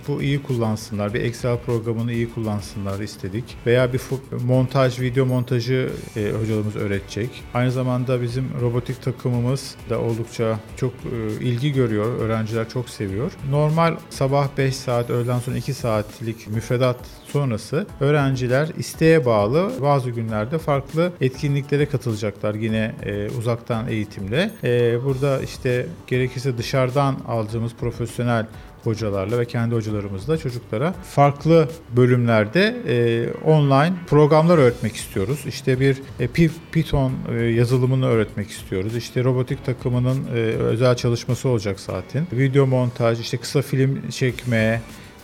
bu 0.09 0.23
iyi 0.23 0.43
kullansınlar, 0.43 1.15
bir 1.15 1.21
Excel 1.21 1.59
programını 1.59 2.13
iyi 2.13 2.35
kullansınlar 2.35 3.01
istedik. 3.01 3.57
Veya 3.67 3.93
bir 3.93 4.01
montaj, 4.45 5.01
video 5.01 5.27
montajı 5.27 5.91
e, 6.17 6.33
hocamız 6.41 6.77
öğretecek. 6.77 7.31
Aynı 7.55 7.71
zamanda 7.71 8.23
bizim 8.23 8.45
robotik 8.61 9.03
takımımız 9.03 9.77
da 9.91 10.01
oldukça 10.01 10.61
çok 10.77 10.93
e, 10.93 11.45
ilgi 11.45 11.73
görüyor. 11.73 12.19
Öğrenciler 12.19 12.69
çok 12.69 12.89
seviyor. 12.89 13.33
Normal 13.51 13.97
sabah 14.11 14.49
5 14.59 14.77
saat, 14.77 15.11
öğleden 15.11 15.39
sonra 15.39 15.57
2 15.57 15.75
saatlik 15.75 16.49
müfredat 16.49 16.97
sonrası 17.31 17.87
öğrenciler 18.01 18.69
isteğe 18.79 19.27
bağlı 19.27 19.71
bazı 19.83 20.11
günlerde 20.11 20.59
farklı 20.59 21.13
etkinliklere 21.21 21.87
katılacaklar 21.87 22.55
yine 22.55 22.95
e, 23.03 23.31
uzaktan 23.39 23.89
eğitimle. 23.89 24.51
E, 24.65 25.05
burada 25.05 25.41
işte 25.41 25.87
gerekirse 26.07 26.59
dışarıdan 26.59 27.17
aldığımız 27.29 27.75
profesyonel 27.75 28.47
hocalarla 28.85 29.39
ve 29.39 29.45
kendi 29.45 29.75
hocalarımızla 29.75 30.39
çocuklara 30.39 30.93
farklı 30.93 31.69
bölümlerde 31.97 32.77
e, 32.89 33.29
online 33.51 33.93
programlar 34.07 34.59
öğretmek 34.59 34.97
istiyoruz. 34.97 35.45
İşte 35.47 35.81
bir 35.81 36.03
e, 36.21 36.29
Python 36.73 37.13
e, 37.33 37.45
yazılımını 37.45 38.07
öğretmek 38.07 38.51
istiyoruz. 38.51 38.97
İşte 38.97 39.25
robotik 39.25 39.65
takımının 39.65 40.27
e, 40.35 40.39
özel 40.39 40.97
çalışması 40.97 41.49
olacak 41.49 41.81
zaten. 41.81 42.27
Video 42.33 42.67
montaj, 42.67 43.21
işte 43.21 43.37
kısa 43.37 43.63
film 43.63 44.09
çekme 44.11 44.81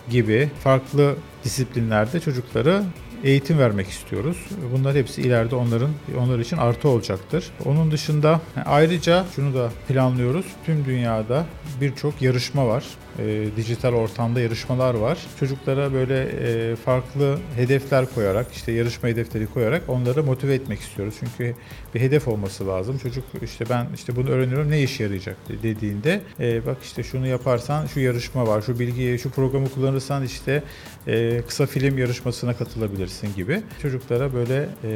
gibi 0.09 0.49
farklı 0.63 1.15
disiplinlerde 1.43 2.19
çocuklara 2.19 2.83
eğitim 3.23 3.59
vermek 3.59 3.87
istiyoruz. 3.87 4.37
Bunlar 4.73 4.95
hepsi 4.95 5.21
ileride 5.21 5.55
onların 5.55 5.89
onlar 6.19 6.39
için 6.39 6.57
artı 6.57 6.89
olacaktır. 6.89 7.49
Onun 7.65 7.91
dışında 7.91 8.41
ayrıca 8.65 9.25
şunu 9.35 9.53
da 9.53 9.71
planlıyoruz. 9.87 10.45
Tüm 10.65 10.85
dünyada 10.85 11.45
birçok 11.81 12.21
yarışma 12.21 12.67
var 12.67 12.83
e, 13.19 13.45
dijital 13.57 13.93
ortamda 13.93 14.39
yarışmalar 14.41 14.93
var. 14.93 15.17
Çocuklara 15.39 15.93
böyle 15.93 16.21
e, 16.21 16.75
farklı 16.75 17.37
hedefler 17.55 18.05
koyarak, 18.15 18.53
işte 18.53 18.71
yarışma 18.71 19.09
hedefleri 19.09 19.47
koyarak 19.47 19.81
onları 19.87 20.23
motive 20.23 20.53
etmek 20.53 20.79
istiyoruz. 20.79 21.15
Çünkü 21.19 21.55
bir 21.95 22.01
hedef 22.01 22.27
olması 22.27 22.67
lazım. 22.67 22.97
Çocuk 22.97 23.23
işte 23.41 23.65
ben 23.69 23.87
işte 23.95 24.15
bunu 24.15 24.29
öğreniyorum 24.29 24.71
ne 24.71 24.83
işe 24.83 25.03
yarayacak 25.03 25.37
dediğinde 25.63 26.21
e, 26.39 26.65
bak 26.65 26.77
işte 26.83 27.03
şunu 27.03 27.27
yaparsan 27.27 27.85
şu 27.85 27.99
yarışma 27.99 28.47
var, 28.47 28.61
şu 28.61 28.79
bilgiyi, 28.79 29.19
şu 29.19 29.29
programı 29.31 29.69
kullanırsan 29.69 30.23
işte 30.23 30.63
e, 31.07 31.41
kısa 31.47 31.65
film 31.65 31.97
yarışmasına 31.97 32.57
katılabilirsin 32.57 33.35
gibi. 33.35 33.61
Çocuklara 33.81 34.33
böyle 34.33 34.69
e, 34.83 34.89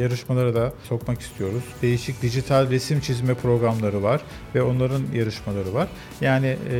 yarışmalara 0.00 0.54
da 0.54 0.72
sokmak 0.88 1.20
istiyoruz. 1.20 1.62
Değişik 1.82 2.22
dijital 2.22 2.70
resim 2.70 3.00
çizme 3.00 3.34
programları 3.34 4.02
var 4.02 4.20
ve 4.54 4.62
onların 4.62 5.02
yarışmaları 5.14 5.74
var. 5.74 5.88
Yani 6.20 6.56
e, 6.72 6.76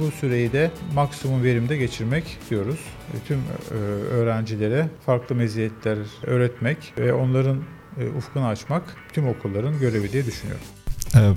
bu 0.00 0.10
süreyi 0.22 0.52
de 0.52 0.70
maksimum 0.94 1.42
verimde 1.42 1.76
geçirmek 1.76 2.38
diyoruz. 2.50 2.80
E, 3.14 3.16
tüm 3.28 3.38
e, 3.38 3.74
öğrencilere 4.14 4.88
farklı 5.06 5.34
meziyetler 5.34 5.98
öğretmek 6.26 6.94
ve 6.98 7.12
onların 7.12 7.62
e, 8.00 8.08
ufkunu 8.08 8.46
açmak 8.46 8.82
tüm 9.12 9.28
okulların 9.28 9.80
görevi 9.80 10.12
diye 10.12 10.26
düşünüyorum. 10.26 10.64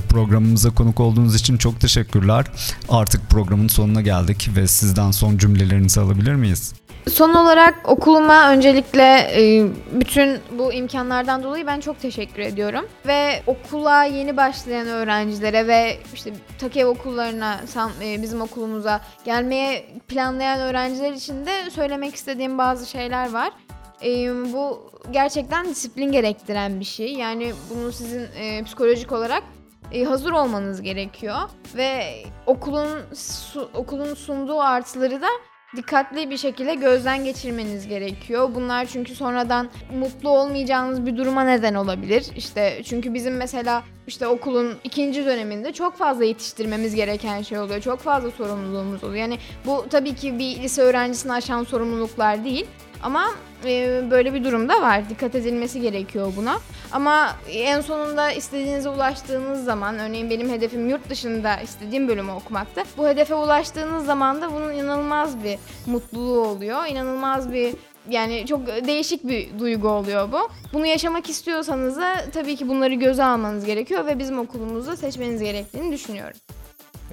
Programımıza 0.10 0.70
konuk 0.70 1.00
olduğunuz 1.00 1.36
için 1.36 1.58
çok 1.58 1.82
teşekkürler. 1.82 2.46
Artık 2.90 3.30
programın 3.30 3.68
sonuna 3.68 4.02
geldik 4.02 4.50
ve 4.56 4.68
sizden 4.68 5.12
son 5.12 5.38
cümlelerinizi 5.38 6.02
alabilir 6.02 6.36
miyiz? 6.36 6.74
Son 7.10 7.34
olarak 7.34 7.90
okuluma 7.90 8.52
öncelikle 8.52 9.04
e, 9.34 9.68
bütün 9.92 10.40
bu 10.52 10.74
imkanlardan 10.74 11.44
dolayı 11.44 11.68
ben 11.68 11.80
çok 11.80 12.00
teşekkür 12.00 12.42
ediyorum. 12.42 12.86
Ve 13.08 13.44
okula 13.48 14.04
yeni 14.04 14.38
başlayan 14.38 14.88
öğrencilere 14.88 15.68
ve 15.68 15.98
işte 16.14 16.34
TAKEV 16.60 16.88
okullarına, 16.88 17.60
e, 18.02 18.22
bizim 18.22 18.42
okulumuza 18.42 19.02
gelmeye 19.26 19.86
planlayan 20.08 20.60
öğrenciler 20.60 21.12
için 21.12 21.46
de 21.46 21.70
söylemek 21.70 22.16
istediğim 22.16 22.58
bazı 22.58 22.86
şeyler 22.90 23.34
var. 23.34 23.52
E, 24.04 24.30
bu 24.54 24.92
gerçekten 25.12 25.66
disiplin 25.66 26.12
gerektiren 26.12 26.80
bir 26.80 26.86
şey. 26.86 27.14
Yani 27.14 27.54
bunu 27.70 27.92
sizin 27.92 28.28
psikolojik 28.66 29.12
olarak 29.12 29.44
hazır 30.08 30.32
olmanız 30.32 30.82
gerekiyor 30.82 31.36
ve 31.76 32.04
okulun 32.46 32.90
okulun 33.74 34.14
sunduğu 34.14 34.62
artıları 34.62 35.22
da 35.22 35.28
dikkatli 35.76 36.30
bir 36.30 36.38
şekilde 36.38 36.76
gözden 36.76 37.24
geçirmeniz 37.26 37.88
gerekiyor. 37.88 38.50
Bunlar 38.56 38.86
çünkü 38.86 39.16
sonradan 39.16 39.70
mutlu 40.00 40.30
olmayacağınız 40.30 41.06
bir 41.06 41.18
duruma 41.18 41.44
neden 41.44 41.74
olabilir. 41.74 42.26
İşte 42.36 42.82
çünkü 42.84 43.14
bizim 43.14 43.38
mesela 43.38 43.84
işte 44.08 44.28
okulun 44.28 44.74
ikinci 44.84 45.26
döneminde 45.26 45.74
çok 45.74 45.98
fazla 45.98 46.26
yetiştirmemiz 46.26 46.96
gereken 46.96 47.42
şey 47.42 47.60
oluyor. 47.60 47.82
Çok 47.82 48.00
fazla 48.00 48.32
sorumluluğumuz 48.32 49.04
oluyor. 49.04 49.20
Yani 49.20 49.38
bu 49.66 49.86
tabii 49.90 50.16
ki 50.16 50.40
bir 50.40 50.64
lise 50.64 50.82
öğrencisini 50.82 51.34
aşan 51.34 51.64
sorumluluklar 51.64 52.46
değil. 52.46 52.66
Ama 53.06 53.26
e, 53.66 54.02
böyle 54.12 54.34
bir 54.34 54.44
durumda 54.44 54.82
var. 54.82 55.10
Dikkat 55.10 55.36
edilmesi 55.36 55.82
gerekiyor 55.82 56.34
buna. 56.38 56.60
Ama 56.92 57.36
en 57.52 57.82
sonunda 57.82 58.32
istediğinize 58.32 58.90
ulaştığınız 58.90 59.64
zaman, 59.64 60.00
örneğin 60.00 60.30
benim 60.30 60.50
hedefim 60.50 60.90
yurt 60.90 61.10
dışında 61.10 61.58
istediğim 61.58 62.08
bölümü 62.08 62.32
okumaktı. 62.32 62.84
Bu 62.98 63.08
hedefe 63.08 63.36
ulaştığınız 63.36 64.06
zaman 64.06 64.42
da 64.42 64.54
bunun 64.54 64.74
inanılmaz 64.74 65.44
bir 65.44 65.58
mutluluğu 65.86 66.40
oluyor. 66.40 66.86
İnanılmaz 66.86 67.54
bir 67.54 67.76
yani 68.10 68.46
çok 68.48 68.68
değişik 68.68 69.28
bir 69.28 69.60
duygu 69.60 69.90
oluyor 69.90 70.32
bu. 70.32 70.50
Bunu 70.74 70.86
yaşamak 70.86 71.30
istiyorsanız 71.30 71.98
da 71.98 72.16
tabii 72.34 72.56
ki 72.56 72.68
bunları 72.68 72.94
göze 72.94 73.24
almanız 73.24 73.66
gerekiyor 73.66 74.06
ve 74.06 74.20
bizim 74.20 74.40
okulumuzda 74.40 74.96
seçmeniz 74.96 75.42
gerektiğini 75.42 75.92
düşünüyorum. 75.92 76.38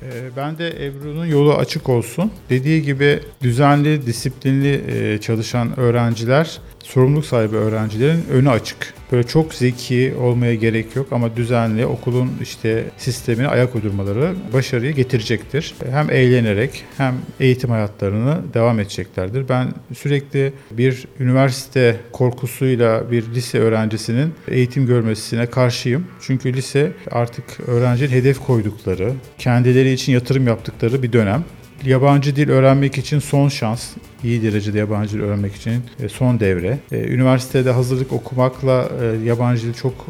Ee, 0.02 0.36
ben 0.36 0.58
de 0.58 0.86
Ebru'nun 0.86 1.26
yolu 1.26 1.54
açık 1.54 1.88
olsun. 1.88 2.30
Dediği 2.50 2.82
gibi 2.82 3.20
düzenli, 3.42 4.06
disiplinli 4.06 4.84
e, 4.88 5.18
çalışan 5.20 5.80
öğrenciler 5.80 6.58
sorumluluk 6.82 7.26
sahibi 7.26 7.56
öğrencilerin 7.56 8.24
önü 8.32 8.50
açık. 8.50 8.94
Böyle 9.12 9.26
çok 9.26 9.54
zeki 9.54 10.14
olmaya 10.20 10.54
gerek 10.54 10.96
yok 10.96 11.06
ama 11.10 11.36
düzenli 11.36 11.86
okulun 11.86 12.30
işte 12.42 12.84
sistemine 12.98 13.48
ayak 13.48 13.74
uydurmaları 13.74 14.34
başarıyı 14.52 14.92
getirecektir. 14.92 15.74
Hem 15.90 16.10
eğlenerek 16.10 16.84
hem 16.96 17.14
eğitim 17.40 17.70
hayatlarını 17.70 18.38
devam 18.54 18.80
edeceklerdir. 18.80 19.48
Ben 19.48 19.68
sürekli 19.94 20.52
bir 20.70 21.06
üniversite 21.20 22.00
korkusuyla 22.12 23.10
bir 23.10 23.34
lise 23.34 23.58
öğrencisinin 23.58 24.34
eğitim 24.48 24.86
görmesine 24.86 25.46
karşıyım. 25.46 26.06
Çünkü 26.20 26.54
lise 26.54 26.92
artık 27.10 27.44
öğrencinin 27.66 28.10
hedef 28.10 28.38
koydukları, 28.38 29.12
kendileri 29.38 29.92
için 29.92 30.12
yatırım 30.12 30.46
yaptıkları 30.46 31.02
bir 31.02 31.12
dönem 31.12 31.44
yabancı 31.84 32.36
dil 32.36 32.48
öğrenmek 32.48 32.98
için 32.98 33.18
son 33.18 33.48
şans, 33.48 33.90
iyi 34.24 34.42
derecede 34.42 34.78
yabancı 34.78 35.16
dil 35.16 35.22
öğrenmek 35.22 35.54
için 35.54 35.82
e, 36.02 36.08
son 36.08 36.40
devre. 36.40 36.78
E, 36.92 36.98
üniversitede 36.98 37.70
hazırlık 37.70 38.12
okumakla 38.12 38.88
e, 39.02 39.24
yabancı 39.24 39.66
dil 39.66 39.74
çok 39.74 40.06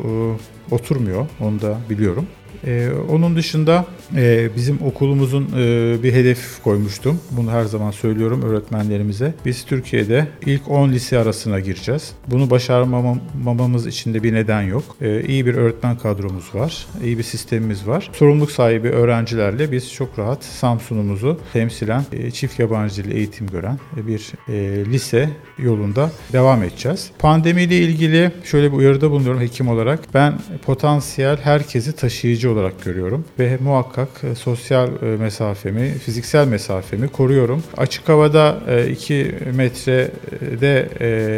oturmuyor, 0.70 1.26
onu 1.40 1.60
da 1.60 1.78
biliyorum. 1.90 2.26
Ee, 2.66 2.88
onun 3.10 3.36
dışında 3.36 3.86
e, 4.16 4.48
bizim 4.56 4.82
okulumuzun 4.82 5.48
e, 5.56 5.96
bir 6.02 6.12
hedef 6.12 6.62
koymuştum. 6.62 7.20
Bunu 7.30 7.50
her 7.50 7.64
zaman 7.64 7.90
söylüyorum 7.90 8.42
öğretmenlerimize. 8.42 9.34
Biz 9.44 9.64
Türkiye'de 9.64 10.26
ilk 10.46 10.70
10 10.70 10.88
lise 10.88 11.18
arasına 11.18 11.60
gireceğiz. 11.60 12.12
Bunu 12.26 12.50
başarmamamız 12.50 13.86
için 13.86 14.14
de 14.14 14.22
bir 14.22 14.34
neden 14.34 14.62
yok. 14.62 14.84
E, 15.00 15.22
iyi 15.22 15.46
bir 15.46 15.54
öğretmen 15.54 15.98
kadromuz 15.98 16.54
var. 16.54 16.86
iyi 17.04 17.18
bir 17.18 17.22
sistemimiz 17.22 17.86
var. 17.86 18.10
Sorumluluk 18.12 18.50
sahibi 18.50 18.88
öğrencilerle 18.88 19.72
biz 19.72 19.92
çok 19.92 20.18
rahat 20.18 20.44
Samsun'umuzu 20.44 21.40
temsilen 21.52 22.04
e, 22.12 22.30
çift 22.30 22.58
yabancı 22.58 23.04
dil 23.04 23.10
eğitim 23.10 23.46
gören 23.46 23.78
bir 23.96 24.32
e, 24.48 24.84
lise 24.84 25.28
yolunda 25.58 26.10
devam 26.32 26.62
edeceğiz. 26.62 27.10
Pandemiyle 27.18 27.78
ilgili 27.78 28.32
şöyle 28.44 28.72
bir 28.72 28.76
uyarıda 28.76 29.10
bulunuyorum 29.10 29.40
hekim 29.40 29.68
olarak. 29.68 30.00
Ben 30.14 30.38
potansiyel 30.64 31.36
herkesi 31.36 31.92
taşıyıcı 31.92 32.51
olarak 32.52 32.84
görüyorum 32.84 33.24
ve 33.38 33.58
muhakkak 33.60 34.08
e, 34.24 34.34
sosyal 34.34 34.88
e, 35.02 35.06
mesafemi, 35.16 35.90
fiziksel 35.90 36.48
mesafemi 36.48 37.08
koruyorum. 37.08 37.62
Açık 37.76 38.08
havada 38.08 38.58
2 38.90 39.14
e, 39.14 39.52
metrede 39.52 40.88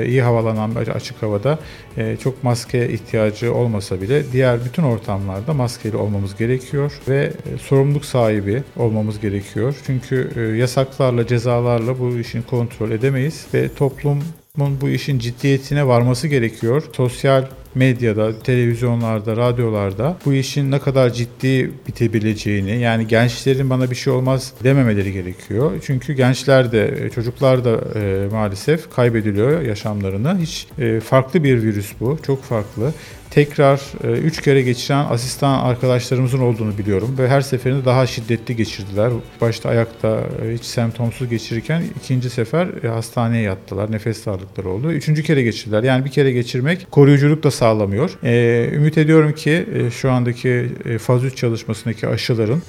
iyi 0.06 0.22
havalanan 0.22 0.74
açık 0.74 1.22
havada 1.22 1.58
çok 2.22 2.44
maske 2.44 2.88
ihtiyacı 2.88 3.54
olmasa 3.54 4.00
bile 4.00 4.32
diğer 4.32 4.64
bütün 4.64 4.82
ortamlarda 4.82 5.54
maskeli 5.54 5.96
olmamız 5.96 6.36
gerekiyor 6.36 6.92
ve 7.08 7.32
sorumluluk 7.62 8.04
sahibi 8.04 8.62
olmamız 8.76 9.20
gerekiyor. 9.20 9.74
Çünkü 9.86 10.30
yasaklarla, 10.58 11.26
cezalarla 11.26 11.98
bu 11.98 12.18
işin 12.18 12.42
kontrol 12.42 12.90
edemeyiz 12.90 13.46
ve 13.54 13.68
toplum 13.68 14.22
bu 14.58 14.88
işin 14.88 15.18
ciddiyetine 15.18 15.86
varması 15.86 16.28
gerekiyor. 16.28 16.82
Sosyal 16.92 17.44
medyada, 17.74 18.38
televizyonlarda, 18.38 19.36
radyolarda 19.36 20.16
bu 20.24 20.32
işin 20.32 20.70
ne 20.70 20.78
kadar 20.78 21.10
ciddi 21.10 21.70
bitebileceğini 21.88 22.78
yani 22.78 23.06
gençlerin 23.06 23.70
bana 23.70 23.90
bir 23.90 23.96
şey 23.96 24.12
olmaz 24.12 24.52
dememeleri 24.64 25.12
gerekiyor. 25.12 25.72
Çünkü 25.86 26.12
gençler 26.12 26.72
de 26.72 27.10
çocuklar 27.14 27.64
da 27.64 27.98
e, 27.98 28.28
maalesef 28.32 28.94
kaybediliyor 28.94 29.60
yaşamlarını. 29.60 30.38
Hiç 30.38 30.66
e, 30.78 31.00
farklı 31.00 31.44
bir 31.44 31.62
virüs 31.62 31.92
bu. 32.00 32.18
Çok 32.26 32.42
farklı 32.42 32.92
tekrar 33.34 33.80
3 34.04 34.38
e, 34.38 34.42
kere 34.42 34.62
geçiren 34.62 35.04
asistan 35.10 35.58
arkadaşlarımızın 35.58 36.38
olduğunu 36.38 36.78
biliyorum 36.78 37.16
ve 37.18 37.28
her 37.28 37.40
seferinde 37.40 37.84
daha 37.84 38.06
şiddetli 38.06 38.56
geçirdiler. 38.56 39.10
Başta 39.40 39.68
ayakta 39.68 40.20
e, 40.44 40.54
hiç 40.54 40.64
semptomsuz 40.64 41.28
geçirirken 41.28 41.82
ikinci 41.96 42.30
sefer 42.30 42.84
e, 42.84 42.88
hastaneye 42.88 43.42
yattılar. 43.42 43.92
Nefes 43.92 44.26
darlıkları 44.26 44.68
oldu. 44.68 44.92
Üçüncü 44.92 45.22
kere 45.22 45.42
geçirdiler. 45.42 45.82
Yani 45.82 46.04
bir 46.04 46.10
kere 46.10 46.32
geçirmek 46.32 46.90
koruyuculuk 46.90 47.42
da 47.42 47.50
sağlamıyor. 47.50 48.10
ümit 48.72 48.98
ediyorum 48.98 49.32
ki 49.32 49.66
şu 50.00 50.10
andaki 50.10 50.68
faz 50.98 51.24
3 51.24 51.36
çalışmasındaki 51.36 52.08
aşıların 52.08 52.60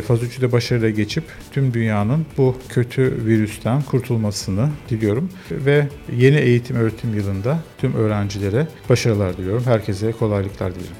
faz 0.00 0.22
3'ü 0.22 0.40
de 0.40 0.52
başarıyla 0.52 0.90
geçip 0.90 1.24
tüm 1.52 1.74
dünyanın 1.74 2.26
bu 2.38 2.56
kötü 2.68 3.24
virüsten 3.26 3.82
kurtulmasını 3.82 4.68
diliyorum 4.90 5.28
ve 5.50 5.88
yeni 6.16 6.36
eğitim 6.36 6.76
öğretim 6.76 7.14
yılında 7.14 7.58
tüm 7.78 7.94
öğrencilere 7.94 8.66
başarılar 8.88 9.36
diliyorum. 9.36 9.62
Herkese 9.66 10.05
Herkese 10.06 10.18
kolaylıklar 10.18 10.74
dilerim. 10.74 10.96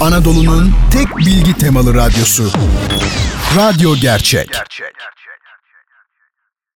Anadolu'nun 0.00 0.72
tek 0.92 1.16
bilgi 1.16 1.54
temalı 1.54 1.94
radyosu. 1.94 2.50
Radyo 3.56 3.96
Gerçek. 3.96 4.52
Gerçek. 4.52 4.92